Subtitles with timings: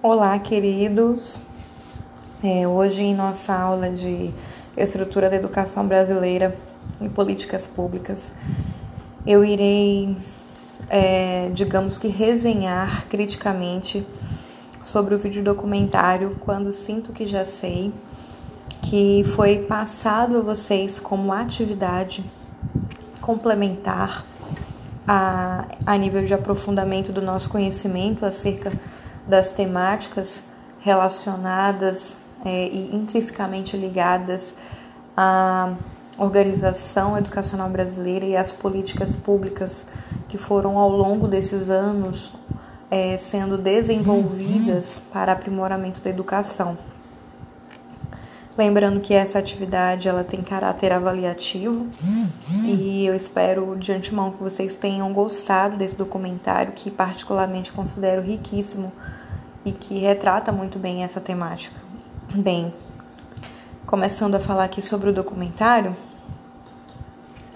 [0.00, 1.40] Olá, queridos.
[2.40, 4.32] É, hoje, em nossa aula de
[4.76, 6.56] Estrutura da Educação Brasileira
[7.00, 8.32] e Políticas Públicas,
[9.26, 10.16] eu irei,
[10.88, 14.06] é, digamos que, resenhar criticamente
[14.84, 17.92] sobre o vídeo documentário Quando Sinto Que Já Sei,
[18.82, 22.24] que foi passado a vocês como atividade
[23.20, 24.24] complementar
[25.08, 28.70] a, a nível de aprofundamento do nosso conhecimento acerca
[29.28, 30.42] das temáticas
[30.80, 34.54] relacionadas é, e intrinsecamente ligadas
[35.16, 35.74] à
[36.16, 39.86] organização educacional brasileira e às políticas públicas
[40.28, 42.32] que foram ao longo desses anos
[42.90, 46.76] é, sendo desenvolvidas para aprimoramento da educação.
[48.58, 51.86] Lembrando que essa atividade ela tem caráter avaliativo
[52.64, 58.92] e eu espero de antemão que vocês tenham gostado desse documentário que particularmente considero riquíssimo
[59.64, 61.80] e que retrata muito bem essa temática.
[62.34, 62.74] Bem,
[63.86, 65.94] começando a falar aqui sobre o documentário,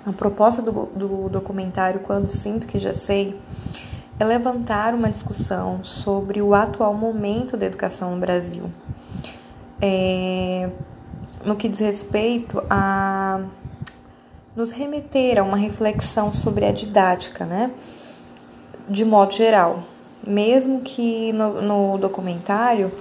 [0.07, 3.37] a proposta do, do documentário Quando Sinto Que Já Sei
[4.21, 8.71] é levantar uma discussão sobre o atual momento da educação no Brasil.
[9.85, 10.71] É,
[11.45, 13.41] no que diz respeito a
[14.55, 17.71] nos remeter a uma reflexão sobre a didática, né?
[18.89, 19.83] De modo geral.
[20.25, 22.93] Mesmo que no, no documentário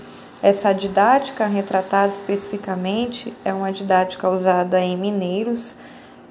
[0.41, 5.75] essa didática retratada especificamente é uma didática usada em Mineiros,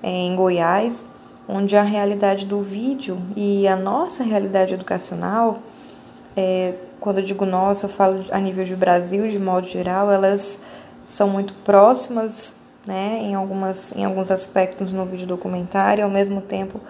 [0.03, 1.05] em Goiás,
[1.47, 5.59] onde a realidade do vídeo e a nossa realidade educacional,
[6.37, 10.59] é, quando eu digo nossa, eu falo a nível de Brasil, de modo geral, elas
[11.11, 12.55] são muito próximas,
[12.87, 16.81] né, em, algumas, em alguns aspectos no vídeo documentário, ao mesmo tempo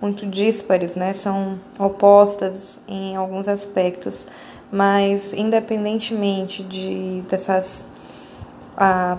[0.00, 4.28] muito díspares, né, são opostas em alguns aspectos,
[4.70, 7.84] mas independentemente de dessas
[8.76, 9.18] a,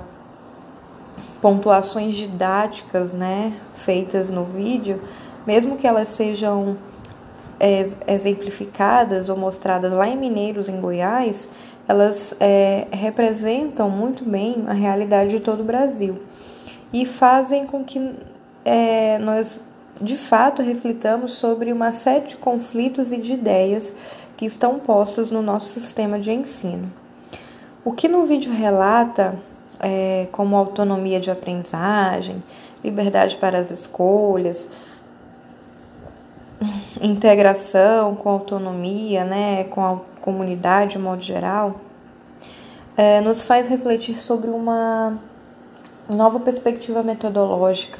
[1.41, 5.01] pontuações didáticas, né, feitas no vídeo,
[5.45, 6.77] mesmo que elas sejam
[8.07, 11.47] exemplificadas ou mostradas lá em Mineiros, em Goiás,
[11.87, 16.15] elas é, representam muito bem a realidade de todo o Brasil
[16.91, 18.13] e fazem com que
[18.63, 19.59] é, nós
[20.01, 23.93] de fato reflitamos sobre uma série de conflitos e de ideias
[24.35, 26.91] que estão postos no nosso sistema de ensino.
[27.83, 29.37] O que no vídeo relata
[29.79, 32.43] é, como autonomia de aprendizagem,
[32.83, 34.67] liberdade para as escolhas,
[37.01, 41.75] integração com autonomia, né, com a comunidade de modo geral,
[42.97, 45.17] é, nos faz refletir sobre uma
[46.09, 47.99] nova perspectiva metodológica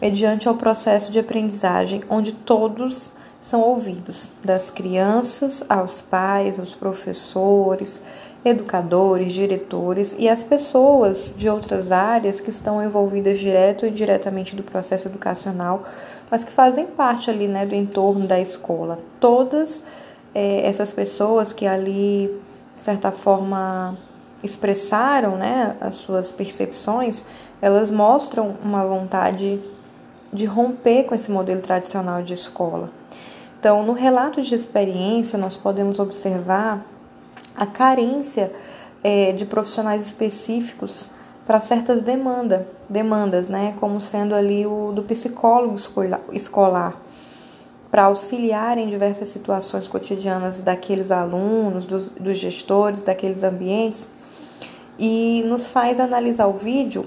[0.00, 8.00] mediante ao processo de aprendizagem, onde todos são ouvidos, das crianças aos pais, aos professores,
[8.44, 14.62] educadores, diretores e as pessoas de outras áreas que estão envolvidas direto ou indiretamente do
[14.62, 15.82] processo educacional,
[16.30, 18.98] mas que fazem parte ali, né, do entorno da escola.
[19.20, 19.82] Todas
[20.34, 22.34] é, essas pessoas que ali,
[22.74, 23.96] de certa forma,
[24.42, 27.24] expressaram, né, as suas percepções,
[27.62, 29.60] elas mostram uma vontade
[30.32, 32.90] de romper com esse modelo tradicional de escola.
[33.58, 36.84] Então, no relato de experiência, nós podemos observar
[37.56, 38.52] a carência
[39.02, 41.08] é, de profissionais específicos
[41.46, 45.74] para certas demanda, demandas, né, como sendo ali o do psicólogo
[46.32, 46.94] escolar,
[47.90, 54.08] para auxiliar em diversas situações cotidianas daqueles alunos, dos, dos gestores, daqueles ambientes,
[54.98, 57.04] e nos faz analisar o vídeo,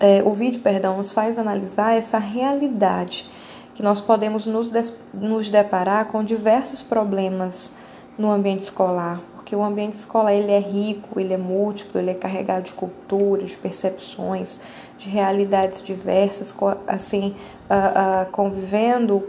[0.00, 3.28] é, o vídeo, perdão, nos faz analisar essa realidade
[3.74, 4.72] que nós podemos nos,
[5.12, 7.70] nos deparar com diversos problemas
[8.16, 12.14] no ambiente escolar, porque o ambiente escolar ele é rico, ele é múltiplo, ele é
[12.14, 14.60] carregado de culturas, de percepções,
[14.98, 16.54] de realidades diversas,
[16.86, 17.34] assim,
[18.30, 19.24] convivendo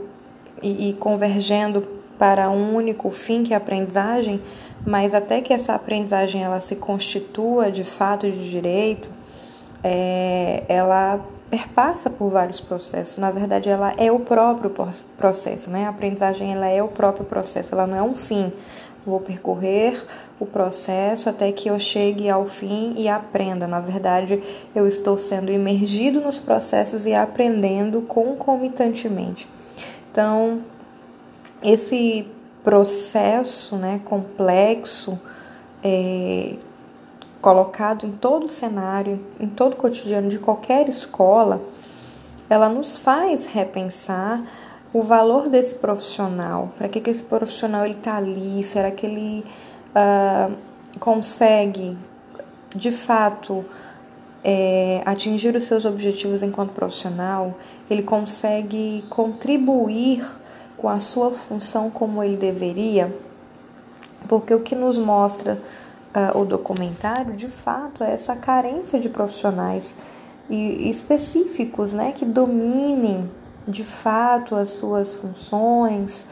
[0.61, 1.87] e, e convergendo
[2.17, 4.41] para um único fim que é a aprendizagem,
[4.85, 9.09] mas até que essa aprendizagem ela se constitua de fato de direito,
[9.81, 13.17] é, ela perpassa por vários processos.
[13.17, 14.71] Na verdade, ela é o próprio
[15.17, 15.85] processo, né?
[15.85, 18.51] A aprendizagem ela é o próprio processo, ela não é um fim.
[19.09, 19.99] Vou percorrer
[20.39, 23.67] o processo até que eu chegue ao fim e aprenda.
[23.67, 24.41] Na verdade,
[24.75, 29.47] eu estou sendo imergido nos processos e aprendendo concomitantemente.
[30.11, 30.61] Então,
[31.63, 32.27] esse
[32.63, 35.19] processo né, complexo
[35.83, 36.55] é,
[37.41, 41.61] colocado em todo o cenário, em todo o cotidiano de qualquer escola,
[42.49, 44.43] ela nos faz repensar
[44.93, 46.71] o valor desse profissional.
[46.77, 48.63] Para que, que esse profissional está ali?
[48.63, 49.45] Será que ele
[49.95, 50.55] uh,
[50.99, 51.97] consegue
[52.75, 53.65] de fato
[54.43, 57.55] é, atingir os seus objetivos enquanto profissional,
[57.89, 60.25] ele consegue contribuir
[60.77, 63.13] com a sua função como ele deveria,
[64.27, 65.59] porque o que nos mostra
[66.15, 69.93] uh, o documentário, de fato, é essa carência de profissionais
[70.49, 73.29] específicos, né, que dominem
[73.69, 76.25] de fato as suas funções.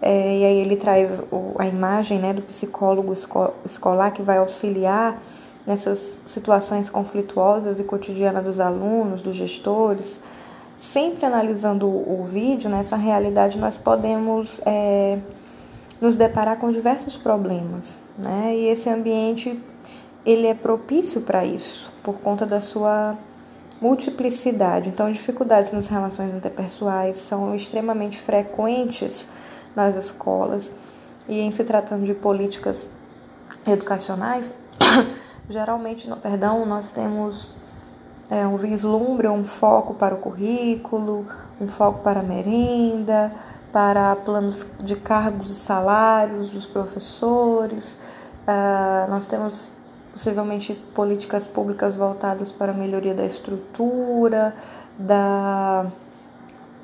[0.00, 4.38] É, e aí ele traz o, a imagem né, do psicólogo esco escolar que vai
[4.38, 5.20] auxiliar
[5.66, 10.18] nessas situações conflituosas e cotidianas dos alunos, dos gestores,
[10.78, 15.18] sempre analisando o, vídeo, nessa realidade, nós podemos é,
[16.00, 18.54] nos deparar com diversos problemas, né?
[18.56, 19.60] E esse ambiente
[20.24, 23.16] ele é propício para isso, por conta da sua
[23.80, 24.88] multiplicidade.
[24.88, 29.26] Então, dificuldades nas relações interpessoais são extremamente frequentes
[29.74, 30.70] nas escolas
[31.28, 32.86] e em se tratando de políticas
[33.66, 34.52] educacionais
[35.48, 37.48] Geralmente, no perdão, nós temos
[38.30, 41.26] é, um vislumbre, um foco para o currículo,
[41.60, 43.32] um foco para a merenda,
[43.72, 47.96] para planos de cargos e salários dos professores.
[48.46, 49.68] Uh, nós temos
[50.18, 54.52] possivelmente políticas públicas voltadas para a melhoria da estrutura,
[54.98, 55.86] da,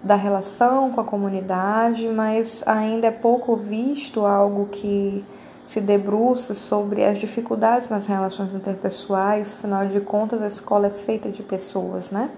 [0.05, 5.25] da relação com a comunidade, mas ainda é pouco visto algo que
[5.67, 11.29] se debruça sobre as dificuldades nas relações interpessoais, afinal de contas, a escola é feita
[11.29, 12.31] de pessoas, né?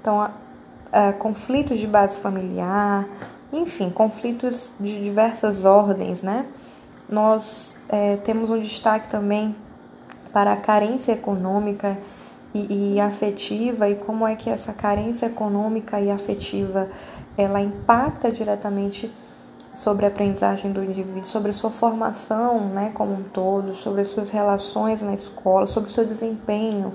[0.00, 0.26] Então,
[1.18, 3.06] conflitos de base familiar,
[3.52, 6.46] enfim, conflitos de diversas ordens, né?
[7.06, 9.54] Nós é, temos um destaque também
[10.32, 11.98] para a carência econômica
[12.54, 16.88] e, e, afetiva e como é que essa carência econômica e afetiva
[17.38, 19.12] ela impacta diretamente
[19.74, 24.08] sobre a aprendizagem do indivíduo, sobre a sua formação né, como um todo, sobre as
[24.08, 26.92] suas relações na escola, sobre o seu desempenho,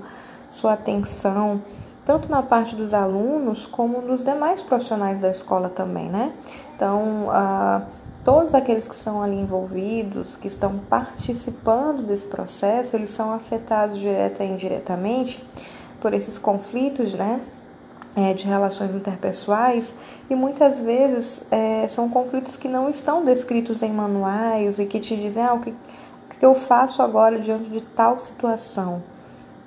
[0.50, 1.62] sua atenção,
[2.04, 6.32] tanto na parte dos alunos como dos demais profissionais da escola também, né?
[6.76, 7.82] Então, ah,
[8.26, 14.42] todos aqueles que são ali envolvidos, que estão participando desse processo, eles são afetados direta
[14.42, 15.40] e indiretamente
[16.00, 17.40] por esses conflitos, né?
[18.16, 19.94] é, de relações interpessoais
[20.28, 25.14] e muitas vezes é, são conflitos que não estão descritos em manuais e que te
[25.14, 25.74] dizem ah, o, que, o
[26.36, 29.04] que eu faço agora diante de tal situação,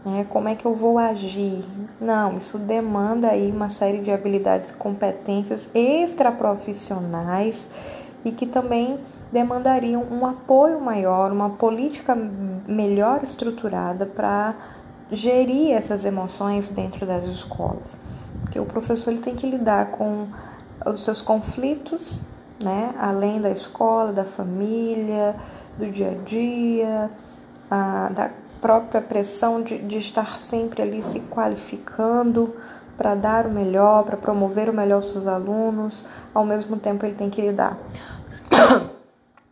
[0.04, 0.26] né?
[0.30, 1.64] como é que eu vou agir.
[2.02, 7.66] Não, isso demanda aí uma série de habilidades e competências extraprofissionais
[8.24, 9.00] e que também
[9.31, 12.16] demandariam um apoio maior, uma política
[12.68, 14.56] melhor estruturada para
[15.12, 17.98] gerir essas emoções dentro das escolas.
[18.42, 20.27] Porque o professor ele tem que lidar com
[20.86, 22.21] os seus conflitos,
[22.63, 25.36] né, além da escola, da família,
[25.77, 27.10] do dia a dia,
[27.69, 28.31] a, da
[28.62, 32.54] própria pressão de, de estar sempre ali se qualificando
[33.00, 36.04] para dar o melhor, para promover o melhor aos seus alunos,
[36.36, 37.80] ao mesmo tempo ele tem que lidar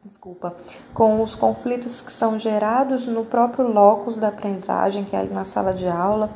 [0.03, 0.53] desculpa,
[0.93, 5.45] com os conflitos que são gerados no próprio locus da aprendizagem, que é ali na
[5.45, 6.29] sala de aula,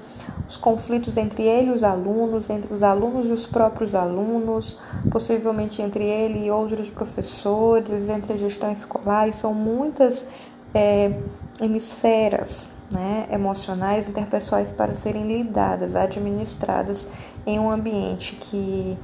[0.47, 4.79] os conflitos entre ele e os alunos, entre os alunos e os próprios alunos,
[5.09, 10.25] possivelmente entre ele e outros professores, entre a gestão escolar, são muitas
[10.73, 11.11] é,
[11.59, 17.07] hemisferas né, emocionais, interpessoais para serem lidadas, administradas
[17.45, 18.97] em um ambiente que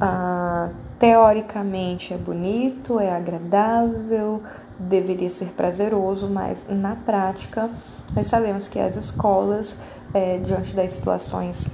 [0.00, 4.42] ah, teoricamente é bonito, é agradável,
[4.78, 7.70] deveria ser prazeroso, mas na prática
[8.14, 9.76] nós sabemos que as escolas,
[10.12, 11.66] é, diante das situações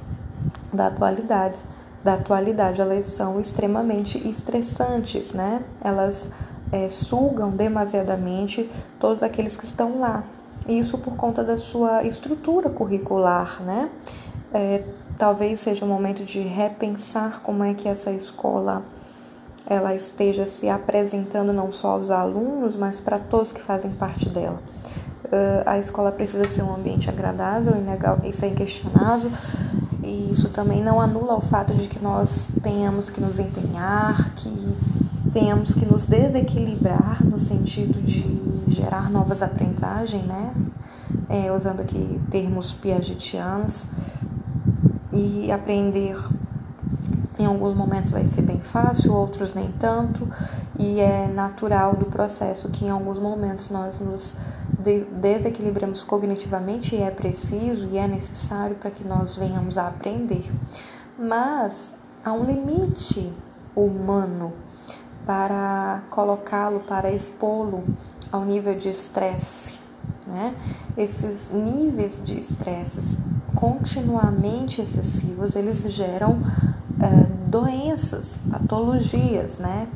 [0.73, 1.58] da atualidade,
[2.02, 5.62] da atualidade, elas são extremamente estressantes, né?
[5.82, 6.28] Elas
[6.70, 8.70] é, sugam demasiadamente
[9.00, 10.23] todos aqueles que estão lá.
[10.68, 13.90] Isso por conta da sua estrutura curricular, né?
[14.52, 14.82] É,
[15.18, 18.85] talvez seja o momento de repensar como é que essa escola
[19.68, 24.61] ela esteja se apresentando não só aos alunos, mas para todos que fazem parte dela.
[25.25, 27.75] Uh, a escola precisa ser um ambiente agradável,
[28.23, 29.30] isso é inquestionável,
[30.04, 34.49] e isso também não anula o fato de que nós tenhamos que nos empenhar, que
[35.37, 40.55] tenhamos que nos desequilibrar no sentido de gerar novas aprendizagens, né?
[41.28, 43.85] É, usando aqui termos piagetianos,
[45.12, 46.16] e aprender
[47.38, 50.26] em alguns momentos vai ser bem fácil, outros nem tanto,
[50.78, 54.33] e é natural do processo que em alguns momentos nós nos
[55.21, 60.50] desequilibramos cognitivamente e é preciso e é necessário para que nós venhamos a aprender.
[61.19, 61.93] Mas
[62.25, 63.31] há um limite
[63.75, 64.52] humano
[65.26, 67.83] para colocá-lo, para expô-lo
[68.30, 69.75] ao nível de estresse,
[70.26, 70.54] né?
[70.97, 73.18] Esses níveis de estresse
[73.54, 76.38] continuamente excessivos, eles geram
[77.00, 79.88] é, doenças, patologias, né?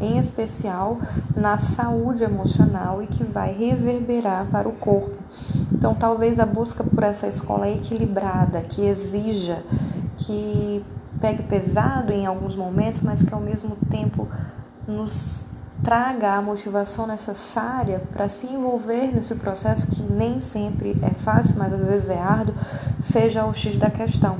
[0.00, 0.98] Em especial
[1.36, 5.16] na saúde emocional e que vai reverberar para o corpo.
[5.72, 9.62] Então, talvez a busca por essa escola equilibrada, que exija,
[10.18, 10.84] que
[11.20, 14.28] pegue pesado em alguns momentos, mas que ao mesmo tempo
[14.86, 15.44] nos
[15.82, 21.72] traga a motivação necessária para se envolver nesse processo que nem sempre é fácil, mas
[21.72, 22.54] às vezes é árduo,
[23.00, 24.38] seja o X da questão.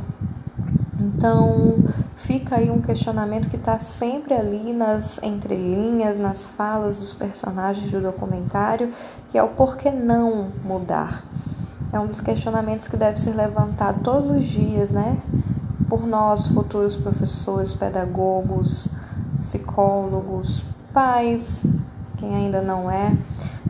[0.98, 1.76] Então,
[2.14, 8.00] fica aí um questionamento que está sempre ali nas entrelinhas, nas falas dos personagens do
[8.00, 8.90] documentário,
[9.28, 11.24] que é o por que não mudar.
[11.92, 15.18] É um dos questionamentos que deve ser levantado todos os dias, né?
[15.94, 18.88] Por nós, futuros professores, pedagogos,
[19.38, 21.64] psicólogos, pais,
[22.16, 23.16] quem ainda não é.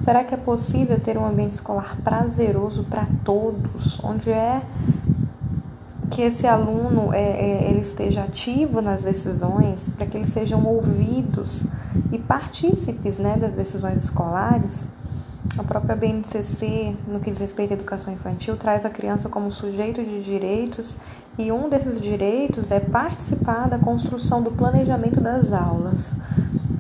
[0.01, 4.63] Será que é possível ter um ambiente escolar prazeroso para todos, onde é
[6.11, 11.67] que esse aluno é, é, ele esteja ativo nas decisões, para que eles sejam ouvidos
[12.11, 14.89] e partícipes né, das decisões escolares?
[15.57, 20.03] A própria BNCC, no que diz respeito à educação infantil, traz a criança como sujeito
[20.03, 20.97] de direitos
[21.39, 26.13] e um desses direitos é participar da construção do planejamento das aulas.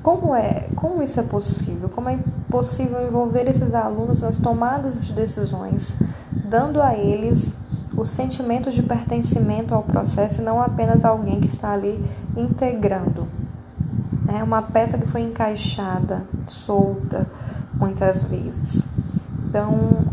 [0.02, 1.88] Como é, como isso é possível?
[1.88, 2.19] Como é
[2.50, 5.95] possível envolver esses alunos nas tomadas de decisões,
[6.33, 7.52] dando a eles
[7.97, 12.04] o sentimento de pertencimento ao processo e não apenas alguém que está ali
[12.37, 13.28] integrando.
[14.26, 17.26] É uma peça que foi encaixada, solta,
[17.85, 18.87] muitas vezes.
[19.47, 20.05] Então,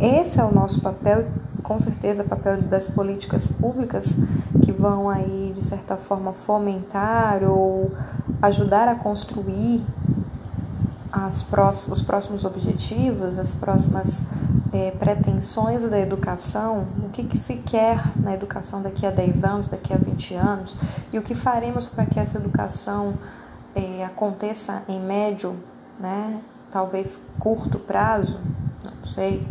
[0.00, 1.26] esse é o nosso papel,
[1.62, 4.16] com certeza, o papel das políticas públicas
[4.64, 7.92] que vão aí, de certa forma, fomentar ou
[8.40, 9.82] ajudar a construir
[11.12, 11.46] as
[11.88, 14.22] os próximos objetivos, as próximas
[14.72, 19.68] é, pretensões da educação, o que, que se quer na educação daqui a 10 anos,
[19.68, 20.76] daqui a 20 anos,
[21.12, 23.14] e o que faremos para que essa educação
[23.76, 25.54] é, aconteça em médio,
[26.00, 26.40] né,
[26.74, 28.40] talvez curto prazo,
[29.00, 29.46] não sei.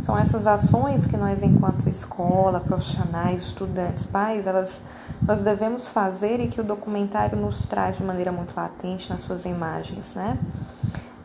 [0.00, 4.80] São essas ações que nós, enquanto escola, profissionais, estudantes, pais, elas
[5.20, 9.44] nós devemos fazer e que o documentário nos traz de maneira muito latente nas suas
[9.44, 10.38] imagens, né?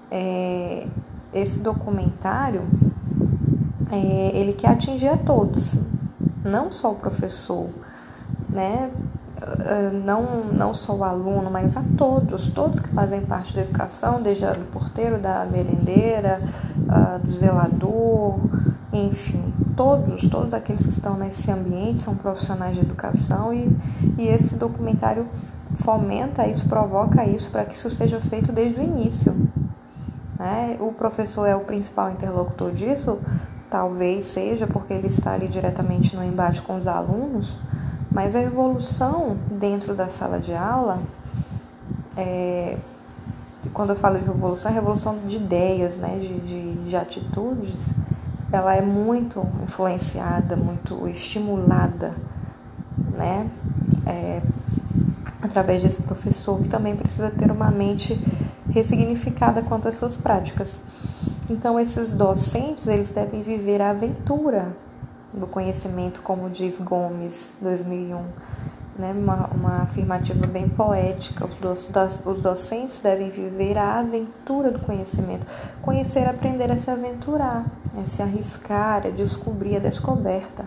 [0.10, 0.88] É,
[1.32, 2.64] esse documentário
[3.92, 5.76] é, ele quer atingir a todos,
[6.44, 7.70] não só o professor,
[8.50, 8.90] né?
[10.04, 14.46] Não, não só o aluno, mas a todos, todos que fazem parte da educação, desde
[14.46, 16.42] o porteiro, da merendeira,
[17.24, 18.40] do zelador,
[18.92, 23.70] enfim, todos, todos aqueles que estão nesse ambiente são profissionais de educação e,
[24.18, 25.28] e esse documentário
[25.76, 29.36] fomenta isso, provoca isso para que isso seja feito desde o início.
[30.40, 30.78] Né?
[30.80, 33.20] O professor é o principal interlocutor disso,
[33.70, 37.58] talvez seja porque ele está ali diretamente no embate com os alunos,
[38.16, 41.02] mas a evolução dentro da sala de aula,
[42.16, 42.78] é,
[43.74, 47.94] quando eu falo de revolução, é revolução de ideias, né, de, de, de atitudes,
[48.54, 52.16] ela é muito influenciada, muito estimulada,
[53.18, 53.50] né,
[54.06, 54.42] é,
[55.42, 58.18] através desse professor que também precisa ter uma mente
[58.70, 60.80] ressignificada quanto às suas práticas.
[61.50, 64.85] Então, esses docentes, eles devem viver a aventura
[65.36, 68.24] do conhecimento, como diz Gomes, 2001.
[68.98, 69.12] Né?
[69.12, 71.46] Uma, uma afirmativa bem poética.
[71.46, 75.46] Os, do, os docentes devem viver a aventura do conhecimento.
[75.82, 77.66] Conhecer, aprender é se aventurar,
[77.98, 80.66] é se arriscar, é descobrir, é descoberta,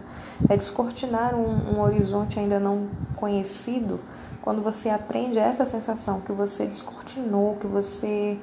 [0.48, 3.98] é descortinar um, um horizonte ainda não conhecido.
[4.42, 8.38] Quando você aprende essa sensação que você descortinou, que você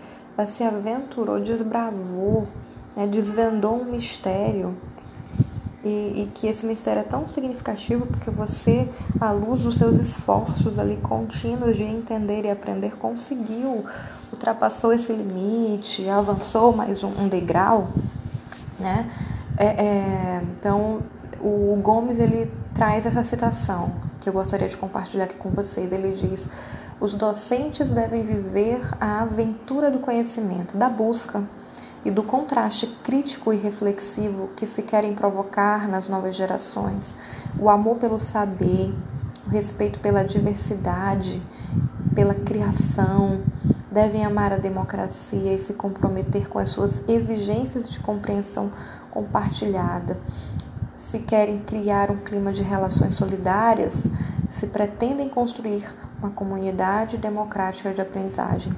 [0.48, 2.48] se aventurou, desbravou,
[2.96, 3.08] né?
[3.08, 4.76] desvendou um mistério,
[5.86, 8.90] e, e, que esse mistério é tão significativo porque você,
[9.22, 13.86] à luz dos seus esforços ali contínuos de entender e aprender, conseguiu,
[14.32, 17.90] ultrapassou esse limite, avançou mais um, um degrau,
[18.80, 19.10] né?
[19.58, 21.02] É, é, então,
[21.40, 25.94] o Gomes ele traz essa citação que eu gostaria de compartilhar aqui com vocês.
[25.94, 26.50] Ele diz:
[27.00, 31.44] os docentes devem viver a aventura do conhecimento, da busca
[32.06, 37.16] e do contraste crítico e reflexivo que se querem provocar nas novas gerações,
[37.60, 38.94] o amor pelo saber,
[39.48, 41.42] o respeito pela diversidade,
[42.14, 43.42] pela criação,
[43.92, 48.72] devem amar a democracia e se comprometer com as suas exigências de compreensão
[49.10, 50.16] compartilhada.
[50.96, 54.10] Se querem criar um clima de relações solidárias,
[54.50, 55.88] se pretendem construir
[56.20, 58.74] uma comunidade democrática de aprendizagem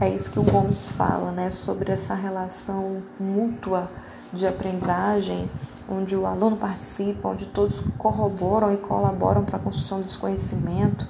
[0.00, 3.88] é isso que o Gomes fala, né, sobre essa relação mútua
[4.32, 5.48] de aprendizagem,
[5.88, 11.06] onde o aluno participa, onde todos corroboram e colaboram para a construção desse conhecimento,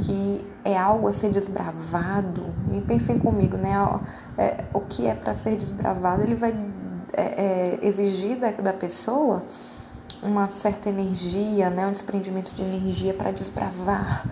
[0.00, 2.46] que é algo a ser desbravado.
[2.72, 3.74] E pensem comigo, né?
[4.38, 6.54] É, o que é para ser desbravado, ele vai
[7.12, 9.42] é, é, exigir da, da pessoa
[10.22, 11.86] uma certa energia, né?
[11.86, 14.24] um desprendimento de energia para desbravar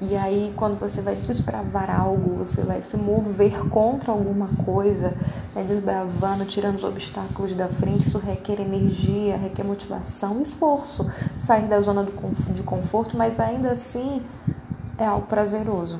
[0.00, 5.12] e aí, quando você vai desbravar algo, você vai se mover contra alguma coisa,
[5.52, 11.10] né, desbravando, tirando os obstáculos da frente, isso requer energia, requer motivação, esforço.
[11.36, 14.22] Sair da zona de conforto, mas ainda assim
[14.96, 15.98] é algo prazeroso.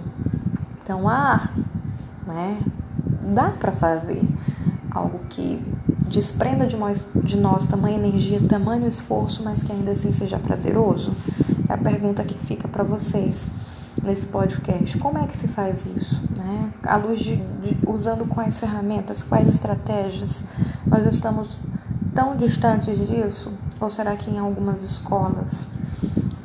[0.80, 1.50] Então, ah,
[2.24, 2.60] né,
[3.34, 4.22] dá para fazer
[4.92, 5.60] algo que
[6.06, 11.12] desprenda de nós, de nós tamanha energia, tamanho esforço, mas que ainda assim seja prazeroso?
[11.68, 13.48] É a pergunta que fica para vocês
[14.02, 14.98] nesse podcast.
[14.98, 16.20] Como é que se faz isso?
[16.36, 16.70] Né?
[16.82, 20.42] À luz de, de, usando quais ferramentas, quais estratégias?
[20.86, 21.58] Nós estamos
[22.14, 23.52] tão distantes disso?
[23.80, 25.66] Ou será que em algumas escolas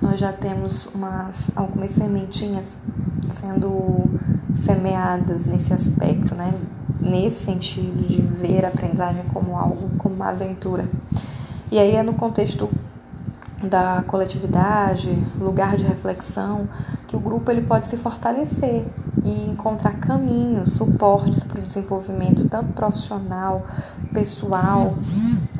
[0.01, 2.77] nós já temos umas, algumas sementinhas
[3.39, 4.09] sendo
[4.55, 6.53] semeadas nesse aspecto, né?
[6.99, 10.85] nesse sentido de ver a aprendizagem como algo, como uma aventura?
[11.71, 12.69] E aí é no contexto
[13.63, 16.67] da coletividade, lugar de reflexão,
[17.13, 18.83] que o grupo ele pode se fortalecer
[19.23, 23.67] e encontrar caminhos, suportes para o desenvolvimento tanto profissional,
[24.11, 24.95] pessoal,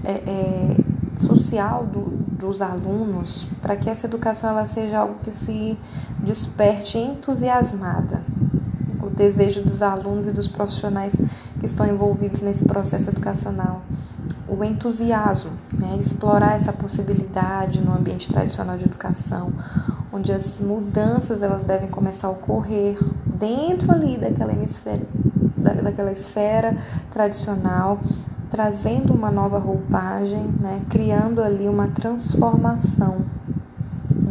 [0.03, 0.77] é, é,
[1.24, 2.05] social do,
[2.39, 5.77] dos alunos, para que essa educação ela seja algo que se
[6.24, 8.24] desperte entusiasmada.
[9.03, 11.22] O desejo dos alunos e dos profissionais
[11.60, 13.83] que estão envolvidos nesse processo educacional
[14.48, 15.95] o entusiasmo, né?
[16.00, 19.51] explorar essa possibilidade no ambiente tradicional de educação,
[20.13, 24.53] onde as mudanças elas devem começar a ocorrer dentro ali daquela
[25.58, 26.77] da, daquela esfera
[27.12, 28.00] tradicional,
[28.51, 30.82] trazendo uma nova roupagem, né?
[30.89, 33.25] criando ali uma transformação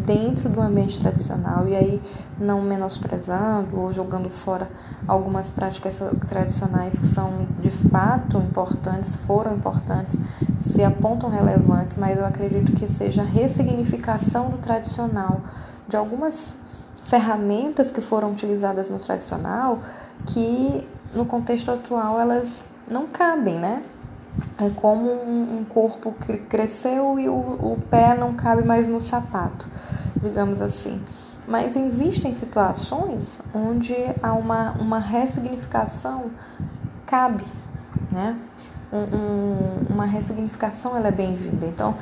[0.07, 2.03] dentro do ambiente tradicional e aí
[2.39, 4.69] não menosprezando ou jogando fora
[5.07, 7.31] algumas práticas tradicionais que são
[7.61, 10.17] de fato importantes, foram importantes,
[10.61, 15.41] se apontam relevantes, mas eu acredito que seja a ressignificação do tradicional,
[15.93, 16.49] de algumas
[17.05, 19.79] ferramentas que foram utilizadas no tradicional
[20.27, 23.83] que no contexto atual elas não cabem, né?
[24.59, 29.69] É como um, corpo que cresceu e o, o pé não cabe mais no sapato,
[30.17, 31.03] digamos assim.
[31.47, 36.31] Mas existem situações onde há uma, uma ressignificação
[37.05, 37.45] cabe,
[38.11, 38.35] né?
[38.91, 41.67] Um, um, uma ressignificação ela é bem-vinda.
[41.67, 41.95] Então,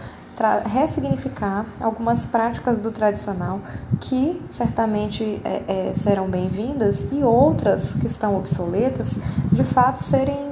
[0.64, 3.61] ressignificar algumas práticas do tradicional
[4.00, 9.18] que certamente é, é, serão bem-vindas e outras que estão obsoletas,
[9.53, 10.50] de fato, serem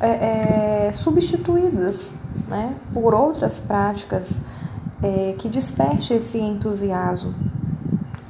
[0.00, 2.12] é, é substituídas
[2.48, 4.40] né, por outras práticas
[5.02, 7.34] é, que desperte esse entusiasmo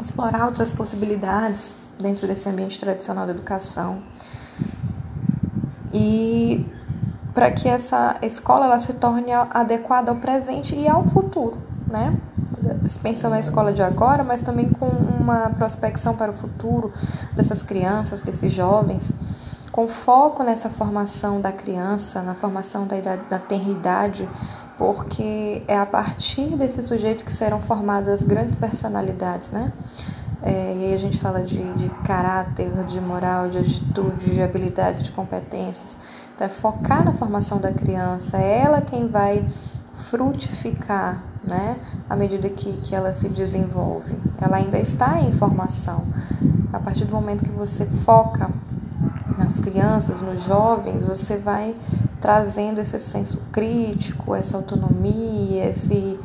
[0.01, 4.03] explorar outras possibilidades dentro desse ambiente tradicional da educação.
[5.92, 6.64] E
[7.38, 12.12] para que essa escola ela se torne adequada ao presente e ao futuro, né?
[13.01, 16.92] Pensando na escola de agora, mas também com uma prospecção para o futuro
[17.37, 19.12] dessas crianças, desses jovens,
[19.70, 24.29] com foco nessa formação da criança, na formação da idade, da tenridade,
[24.77, 29.72] porque é a partir desse sujeito que serão formadas grandes personalidades, né?
[30.42, 35.03] É, e aí a gente fala de, de caráter, de moral, de atitude, de habilidades,
[35.03, 35.96] de competências.
[36.35, 39.44] Então é focar na formação da criança, é ela quem vai
[39.94, 41.77] frutificar, né?
[42.09, 44.14] À medida que, que ela se desenvolve.
[44.40, 46.07] Ela ainda está em formação.
[46.72, 48.48] A partir do momento que você foca
[49.37, 51.74] nas crianças, nos jovens, você vai
[52.20, 56.18] trazendo esse senso crítico, essa autonomia, esse,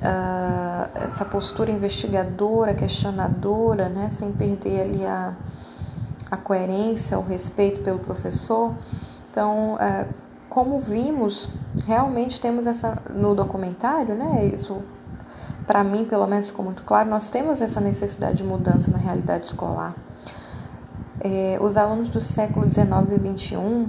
[0.00, 5.34] uh, essa postura investigadora, questionadora, né, sem perder ali a,
[6.30, 8.74] a coerência, o respeito pelo professor.
[9.30, 10.06] Então, uh,
[10.48, 11.48] como vimos,
[11.86, 14.46] realmente temos essa no documentário, né?
[14.46, 14.82] Isso
[15.70, 17.08] para mim, pelo menos, ficou muito claro.
[17.08, 19.94] Nós temos essa necessidade de mudança na realidade escolar.
[21.20, 23.88] É, os alunos do século 19 e 21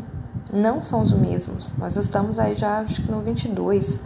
[0.53, 1.73] não são os mesmos.
[1.79, 3.99] Nós estamos aí já acho que no 22,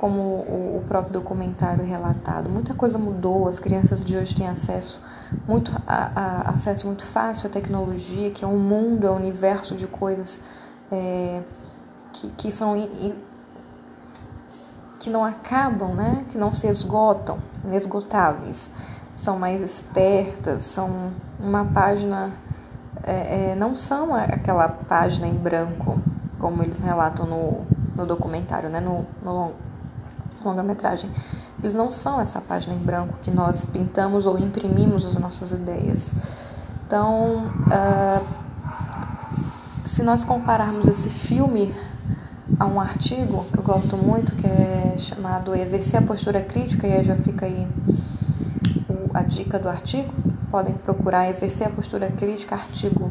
[0.00, 2.48] como o, próprio documentário relatado.
[2.48, 4.98] Muita coisa mudou, as crianças de hoje têm acesso
[5.46, 9.74] muito a, a acesso muito fácil à tecnologia, que é um mundo, é um universo
[9.74, 10.40] de coisas
[10.90, 11.42] é,
[12.14, 12.74] que, que são
[14.98, 16.24] que não acabam, né?
[16.30, 18.70] Que não se esgotam, inesgotáveis.
[19.14, 22.32] São mais espertas, são uma página
[23.02, 25.98] é, é, não são aquela página em branco,
[26.38, 29.52] como eles relatam no, no documentário, né, no, no
[30.44, 31.10] longa-metragem.
[31.62, 36.10] Eles não são essa página em branco que nós pintamos ou imprimimos as nossas ideias.
[36.86, 38.24] Então, uh,
[39.84, 41.74] se nós compararmos esse filme
[42.58, 46.92] a um artigo que eu gosto muito, que é chamado Exercer a Postura Crítica, e
[46.92, 47.68] aí já fica aí
[49.14, 50.12] a dica do artigo,
[50.50, 53.10] podem procurar Exercer a Postura Crítica, artigo.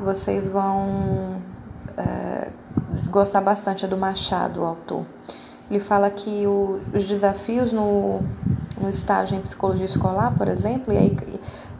[0.00, 1.36] Vocês vão
[1.96, 2.48] é,
[3.10, 5.04] gostar bastante, é do Machado, o autor.
[5.70, 8.20] Ele fala que o, os desafios no,
[8.80, 11.16] no estágio em psicologia escolar, por exemplo, e aí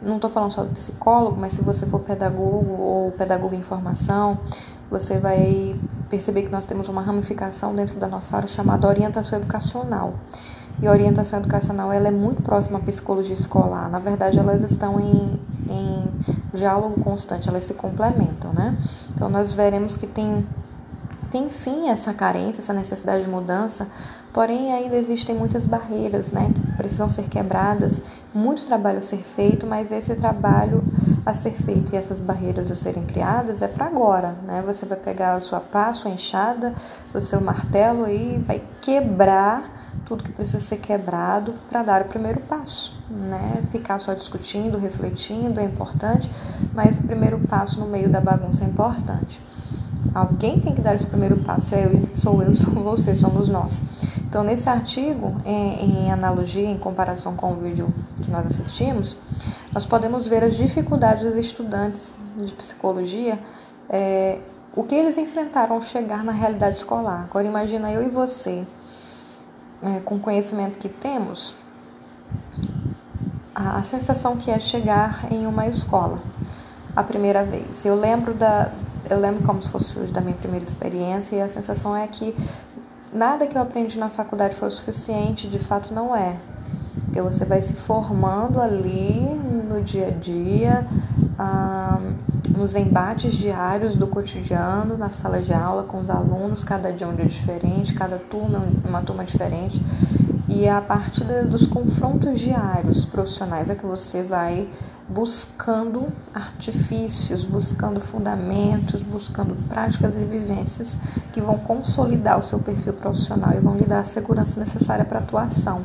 [0.01, 4.37] não estou falando só do psicólogo, mas se você for pedagogo ou pedagogo em formação,
[4.89, 5.75] você vai
[6.09, 10.13] perceber que nós temos uma ramificação dentro da nossa área chamada orientação educacional.
[10.81, 13.89] E a orientação educacional ela é muito próxima à psicologia escolar.
[13.89, 16.03] Na verdade, elas estão em, em
[16.53, 18.77] diálogo constante, elas se complementam, né?
[19.13, 20.45] Então, nós veremos que tem
[21.35, 23.89] tem sim essa carência, essa necessidade de mudança,
[24.31, 28.01] porém ainda existem muitas barreiras, né, que precisam ser quebradas,
[28.33, 30.81] muito trabalho a ser feito, mas esse trabalho
[31.25, 34.63] a ser feito e essas barreiras a serem criadas é para agora, né?
[34.65, 36.73] Você vai pegar a sua pá, a sua enxada,
[37.13, 42.39] o seu martelo e vai quebrar tudo que precisa ser quebrado para dar o primeiro
[42.41, 43.61] passo, né?
[43.73, 46.31] Ficar só discutindo, refletindo é importante,
[46.73, 49.41] mas o primeiro passo no meio da bagunça é importante.
[50.15, 53.81] Alguém tem que dar esse primeiro passo, é eu, sou eu, sou você, somos nós.
[54.19, 59.17] Então, nesse artigo, em, analogia, em comparação com o vídeo que nós assistimos,
[59.73, 63.37] nós podemos ver as dificuldades dos estudantes de psicologia,
[63.89, 64.39] é,
[64.73, 67.27] o que eles enfrentaram ao chegar na realidade escolar.
[67.29, 68.65] Agora, imagina eu e você,
[69.83, 71.53] é, com o conhecimento que temos,
[73.53, 76.19] a, a sensação que é chegar em uma escola
[76.95, 77.83] a primeira vez.
[77.83, 78.71] Eu lembro da,
[79.09, 82.35] eu lembro como se fosse hoje da minha primeira experiência e a sensação é que
[83.13, 86.35] nada que eu aprendi na faculdade foi o suficiente, de fato não é.
[87.05, 89.21] Porque você vai se formando ali
[89.69, 90.85] no dia a dia,
[91.37, 91.99] ah,
[92.57, 97.15] nos embates diários do cotidiano, na sala de aula com os alunos, cada dia um
[97.15, 99.81] dia diferente, cada turma uma turma diferente.
[100.47, 104.67] E a partir dos confrontos diários profissionais é que você vai
[105.15, 110.97] buscando artifícios, buscando fundamentos, buscando práticas e vivências
[111.31, 115.19] que vão consolidar o seu perfil profissional e vão lhe dar a segurança necessária para
[115.19, 115.81] a atuação.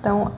[0.00, 0.32] Então,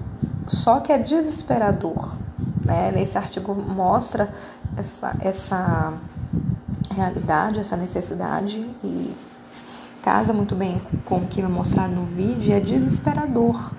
[0.49, 2.17] só que é desesperador.
[2.65, 2.91] Né?
[2.91, 4.29] Nesse artigo mostra
[4.77, 5.93] essa, essa
[6.93, 9.15] realidade, essa necessidade e
[10.03, 12.53] casa muito bem com o que é mostrado no vídeo.
[12.53, 13.71] É desesperador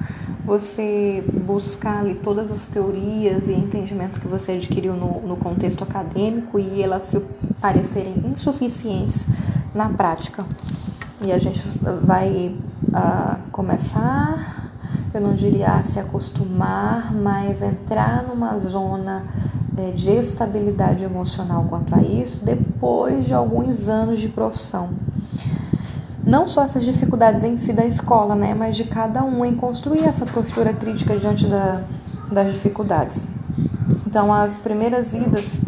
[0.50, 6.58] você buscar ali todas as teorias e entendimentos que você adquiriu no, no contexto acadêmico
[6.58, 7.20] e elas se
[7.62, 9.28] parecerem insuficientes
[9.76, 10.44] na prática.
[11.22, 11.62] E a gente
[12.04, 12.56] vai
[12.88, 14.72] uh, começar,
[15.14, 19.26] eu não diria a se acostumar, mas entrar numa zona
[19.78, 24.90] é, de estabilidade emocional quanto a isso depois de alguns anos de profissão
[26.30, 30.06] não só essas dificuldades em si da escola, né, mas de cada um em construir
[30.06, 31.82] essa postura crítica diante da,
[32.32, 33.26] das dificuldades.
[34.06, 35.60] Então, as primeiras idas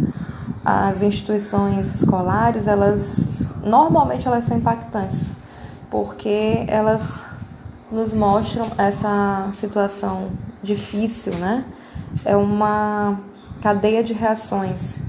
[0.64, 5.32] às instituições escolares, elas normalmente elas são impactantes,
[5.90, 7.26] porque elas
[7.92, 10.30] nos mostram essa situação
[10.62, 11.66] difícil, né?
[12.24, 13.20] É uma
[13.64, 15.00] cadeia de reações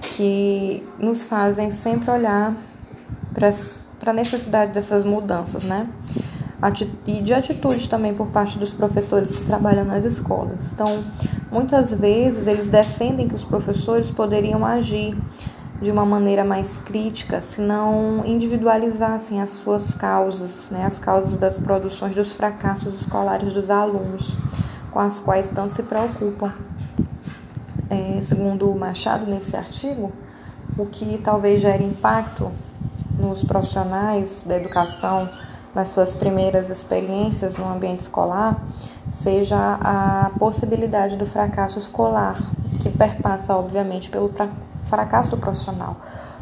[0.00, 2.52] que nos fazem sempre olhar
[3.32, 3.48] para
[3.98, 5.86] para a necessidade dessas mudanças, né?
[7.06, 10.72] E de atitude também por parte dos professores que trabalham nas escolas.
[10.72, 11.04] Então,
[11.52, 15.16] muitas vezes eles defendem que os professores poderiam agir
[15.80, 21.58] de uma maneira mais crítica, se não individualizassem as suas causas, né, as causas das
[21.58, 24.34] produções dos fracassos escolares dos alunos,
[24.90, 26.52] com as quais tanto se preocupam.
[27.90, 30.10] É, segundo Machado, nesse artigo,
[30.78, 32.50] o que talvez gere impacto
[33.26, 35.28] nos profissionais da educação
[35.74, 38.58] nas suas primeiras experiências no ambiente escolar
[39.08, 42.38] seja a possibilidade do fracasso escolar,
[42.80, 44.32] que perpassa, obviamente, pelo
[44.84, 45.96] fracasso do profissional.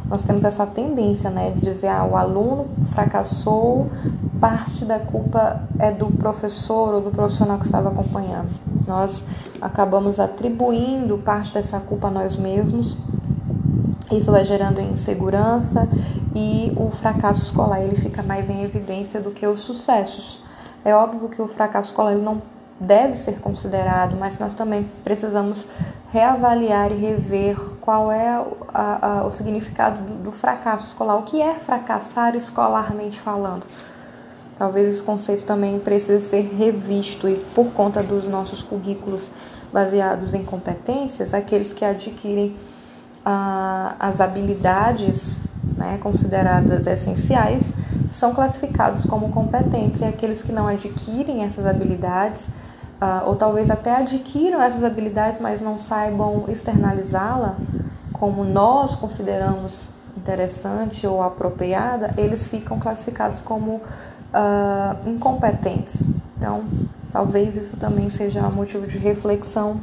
[0.06, 3.90] Nós temos essa tendência né, de dizer ah, o aluno fracassou,
[4.38, 8.50] parte da culpa é do professor ou do profissional que estava acompanhando.
[8.86, 9.24] Nós
[9.60, 12.96] acabamos atribuindo parte dessa culpa a nós mesmos
[14.12, 15.88] isso vai gerando insegurança
[16.34, 20.40] e o fracasso escolar ele fica mais em evidência do que os sucessos.
[20.84, 22.42] É óbvio que o fracasso escolar ele não
[22.78, 25.66] deve ser considerado, mas nós também precisamos
[26.12, 28.28] reavaliar e rever qual é
[28.72, 33.64] a, a, o significado do, do fracasso escolar, o que é fracassar escolarmente falando.
[34.56, 39.30] Talvez esse conceito também precise ser revisto e por conta dos nossos currículos
[39.72, 42.54] baseados em competências, aqueles que adquirem
[43.24, 45.36] ah, as habilidades
[45.76, 47.74] né, consideradas essenciais
[48.10, 52.48] são classificados como competentes e aqueles que não adquirem essas habilidades
[53.00, 57.56] uh, ou talvez até adquiram essas habilidades, mas não saibam externalizá-la
[58.12, 66.02] como nós consideramos interessante ou apropriada, eles ficam classificados como uh, incompetentes.
[66.38, 66.64] Então,
[67.10, 69.78] talvez isso também seja motivo de reflexão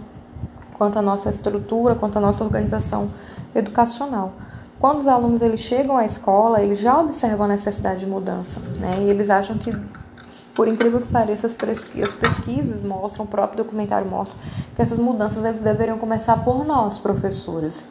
[0.74, 3.10] quanto à nossa estrutura, quanto à nossa organização
[3.54, 4.34] educacional.
[4.82, 8.96] Quando os alunos eles chegam à escola, eles já observam a necessidade de mudança, né?
[9.02, 9.72] E eles acham que,
[10.56, 14.36] por incrível que pareça, as pesquisas mostram, o próprio documentário mostra,
[14.76, 17.88] que essas mudanças eles deveriam começar por nós, professores.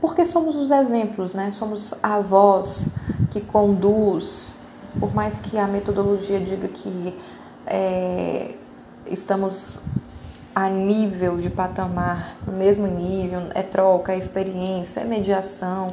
[0.00, 1.52] Porque somos os exemplos, né?
[1.52, 2.88] Somos a voz
[3.30, 4.52] que conduz,
[4.98, 7.14] por mais que a metodologia diga que
[7.64, 8.56] é,
[9.06, 9.78] estamos
[10.54, 15.88] a nível de patamar, no mesmo nível, é troca, é experiência, é mediação,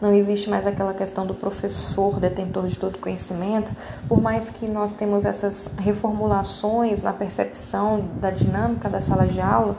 [0.00, 3.72] não existe mais aquela questão do professor detentor de todo conhecimento,
[4.08, 9.76] por mais que nós temos essas reformulações na percepção da dinâmica da sala de aula,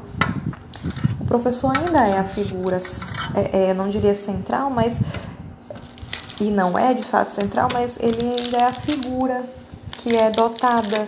[1.20, 2.80] o professor ainda é a figura,
[3.34, 5.02] é, é, não diria central, mas
[6.40, 9.44] e não é de fato central, mas ele ainda é a figura
[9.92, 11.08] que é dotada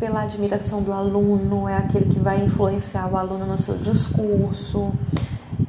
[0.00, 4.90] pela admiração do aluno, é aquele que vai influenciar o aluno no seu discurso,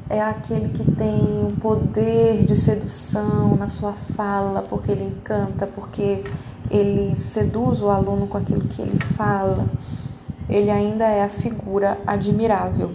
[0.09, 6.23] é aquele que tem o poder de sedução na sua fala, porque ele encanta, porque
[6.69, 9.65] ele seduz o aluno com aquilo que ele fala.
[10.49, 12.91] Ele ainda é a figura admirável.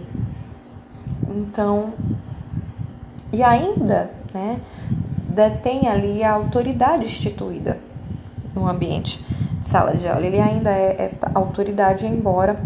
[1.29, 1.93] Então,
[3.31, 4.59] e ainda, né,
[5.29, 7.77] detém ali a autoridade instituída
[8.55, 9.23] no ambiente
[9.77, 10.25] sala de aula.
[10.25, 12.59] Ele ainda é esta autoridade, embora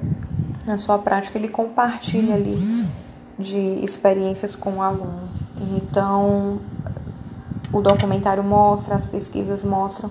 [0.66, 2.88] na sua prática ele compartilhe ali
[3.38, 5.30] de experiências com o aluno.
[5.76, 6.60] Então,
[7.74, 10.10] o documentário mostra, as pesquisas mostram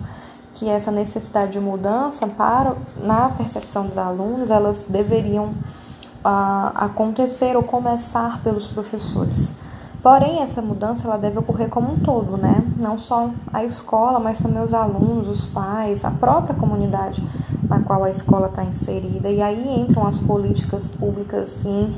[0.52, 7.62] que essa necessidade de mudança para na percepção dos alunos, elas deveriam uh, acontecer ou
[7.62, 9.54] começar pelos professores.
[10.02, 12.64] Porém, essa mudança ela deve ocorrer como um todo, né?
[12.78, 17.22] Não só a escola, mas também os alunos, os pais, a própria comunidade
[17.68, 19.28] na qual a escola está inserida.
[19.28, 21.94] E aí entram as políticas públicas, sim,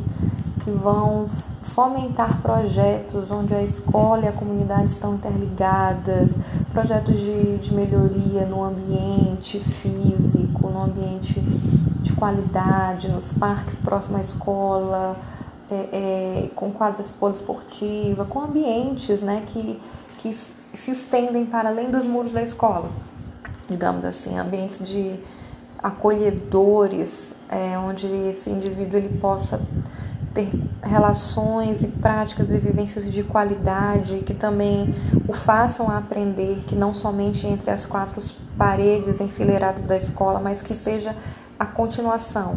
[0.65, 1.27] que vão
[1.63, 6.37] fomentar projetos onde a escola e a comunidade estão interligadas,
[6.71, 14.21] projetos de, de melhoria no ambiente físico, no ambiente de qualidade, nos parques próximos à
[14.21, 15.17] escola
[15.73, 19.81] é, é, com quadras poliesportiva, com ambientes né, que,
[20.19, 22.91] que se estendem para além dos muros da escola,
[23.69, 25.19] digamos assim, ambientes de
[25.83, 29.61] acolhedores, é, onde esse indivíduo ele possa
[30.35, 30.51] ter
[30.83, 34.95] relações e práticas e vivências de qualidade que também
[35.29, 38.23] o façam aprender que não somente entre as quatro
[38.57, 41.15] paredes enfileiradas da escola, mas que seja
[41.59, 42.57] a continuação,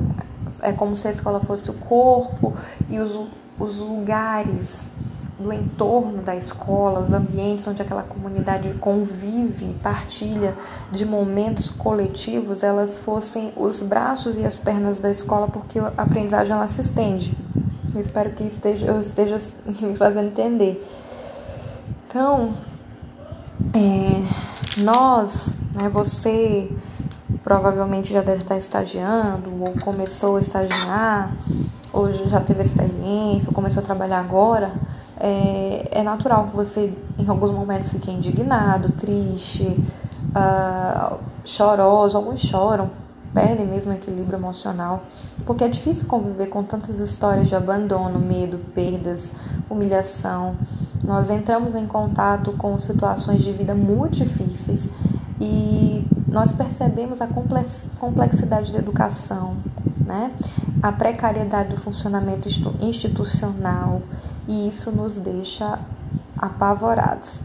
[0.62, 2.54] é como se a escola fosse o corpo
[2.90, 3.18] e os,
[3.60, 4.90] os lugares
[5.38, 10.56] do entorno da escola, os ambientes onde aquela comunidade convive, partilha
[10.92, 16.54] de momentos coletivos, elas fossem os braços e as pernas da escola, porque a aprendizagem
[16.54, 17.38] ela se estende.
[17.94, 19.38] Eu espero que esteja, eu esteja
[19.82, 20.86] me fazendo entender.
[22.08, 22.54] Então,
[23.74, 26.72] é, nós, né, você
[27.46, 31.32] provavelmente já deve estar estagiando, ou começou a estagiar,
[31.94, 34.74] ou já teve experiência, ou começou a trabalhar agora,
[35.20, 42.90] é, é natural que você em alguns momentos fique indignado, triste, uh, choroso, alguns choram,
[43.32, 45.04] perdem mesmo o equilíbrio emocional,
[45.46, 49.32] porque é difícil conviver com tantas histórias de abandono, medo, perdas,
[49.70, 50.56] humilhação.
[51.04, 54.90] Nós entramos em contato com situações de vida muito difíceis
[55.40, 56.04] e
[56.36, 57.30] nós percebemos a
[57.98, 59.56] complexidade da educação,
[60.06, 60.34] né?
[60.84, 62.50] a precariedade do funcionamento
[62.82, 64.02] institucional
[64.46, 65.80] e isso nos deixa
[66.38, 67.40] apavorados.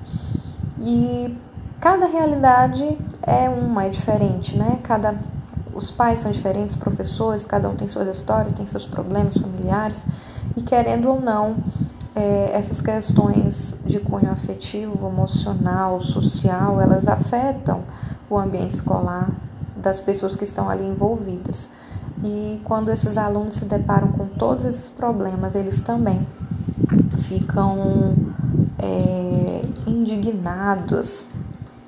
[0.81, 1.39] E
[1.81, 4.81] cada realidade é uma, é diferente, né?
[4.83, 5.15] Cada
[5.73, 10.05] os pais são diferentes, os professores, cada um tem suas histórias, tem seus problemas familiares
[10.57, 11.57] e querendo ou não,
[12.15, 17.85] é, essas questões de cunho afetivo, emocional, social, elas afetam
[18.31, 19.31] o ambiente escolar
[19.77, 21.69] das pessoas que estão ali envolvidas.
[22.23, 26.27] E quando esses alunos se deparam com todos esses problemas, eles também
[27.19, 28.15] ficam
[28.79, 31.25] é, indignados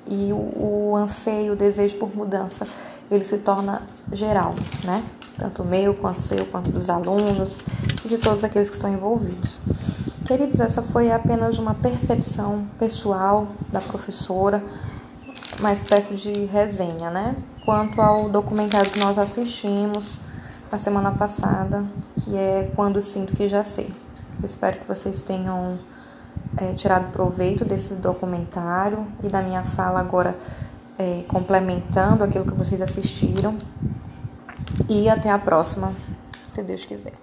[0.09, 2.67] e o, o anseio, o desejo por mudança,
[3.09, 5.03] ele se torna geral, né?
[5.37, 7.61] Tanto meu, quanto seu, quanto dos alunos
[8.05, 9.59] e de todos aqueles que estão envolvidos.
[10.25, 14.63] Queridos, essa foi apenas uma percepção pessoal da professora,
[15.63, 17.37] uma espécie de resenha, né?
[17.63, 20.19] Quanto ao documentário que nós assistimos
[20.69, 21.85] na semana passada,
[22.19, 23.89] que é Quando Sinto Que Já Sei.
[24.39, 25.79] Eu espero que vocês tenham
[26.57, 30.37] é, tirado proveito desse documentário e da minha fala agora
[30.99, 33.57] é, complementando aquilo que vocês assistiram.
[34.89, 35.93] E até a próxima,
[36.45, 37.13] se Deus quiser.